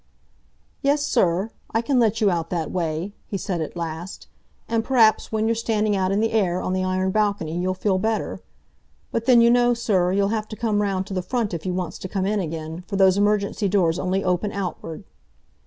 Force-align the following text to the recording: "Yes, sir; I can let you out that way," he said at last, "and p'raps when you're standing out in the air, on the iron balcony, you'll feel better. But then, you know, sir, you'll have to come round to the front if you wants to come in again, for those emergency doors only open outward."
"Yes, 0.81 1.05
sir; 1.05 1.51
I 1.69 1.83
can 1.83 1.99
let 1.99 2.21
you 2.21 2.31
out 2.31 2.49
that 2.49 2.71
way," 2.71 3.13
he 3.27 3.37
said 3.37 3.61
at 3.61 3.75
last, 3.77 4.25
"and 4.67 4.83
p'raps 4.83 5.31
when 5.31 5.45
you're 5.47 5.53
standing 5.53 5.95
out 5.95 6.11
in 6.11 6.21
the 6.21 6.31
air, 6.31 6.59
on 6.59 6.73
the 6.73 6.83
iron 6.83 7.11
balcony, 7.11 7.55
you'll 7.59 7.75
feel 7.75 7.99
better. 7.99 8.41
But 9.11 9.25
then, 9.25 9.41
you 9.41 9.51
know, 9.51 9.75
sir, 9.75 10.11
you'll 10.11 10.29
have 10.29 10.47
to 10.47 10.55
come 10.55 10.81
round 10.81 11.05
to 11.05 11.13
the 11.13 11.21
front 11.21 11.53
if 11.53 11.67
you 11.67 11.73
wants 11.75 11.99
to 11.99 12.09
come 12.09 12.25
in 12.25 12.39
again, 12.39 12.83
for 12.87 12.95
those 12.95 13.15
emergency 13.15 13.67
doors 13.69 13.99
only 13.99 14.23
open 14.23 14.51
outward." 14.51 15.03